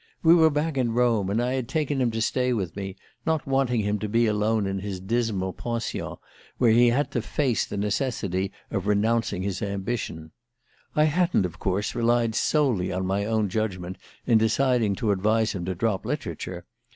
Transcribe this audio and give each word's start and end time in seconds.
We 0.23 0.33
were 0.33 0.49
back 0.49 0.79
in 0.79 0.93
Rome, 0.95 1.29
and 1.29 1.39
I 1.39 1.51
had 1.53 1.67
taken 1.67 2.01
him 2.01 2.09
to 2.09 2.23
stay 2.23 2.53
with 2.53 2.75
me, 2.75 2.95
not 3.23 3.45
wanting 3.45 3.81
him 3.81 3.99
to 3.99 4.09
be 4.09 4.25
alone 4.25 4.65
in 4.65 4.79
his 4.79 4.99
dismal 4.99 5.53
pension 5.53 6.15
when 6.57 6.73
he 6.73 6.87
had 6.87 7.11
to 7.11 7.21
face 7.21 7.67
the 7.67 7.77
necessity 7.77 8.51
of 8.71 8.87
renouncing 8.87 9.43
his 9.43 9.61
ambition. 9.61 10.31
I 10.95 11.03
hadn't, 11.03 11.45
of 11.45 11.59
course, 11.59 11.93
relied 11.93 12.33
solely 12.33 12.91
on 12.91 13.05
my 13.05 13.25
own 13.25 13.47
judgment 13.47 13.99
in 14.25 14.39
deciding 14.39 14.95
to 14.95 15.11
advise 15.11 15.51
him 15.51 15.65
to 15.65 15.75
drop 15.75 16.03
literature. 16.03 16.65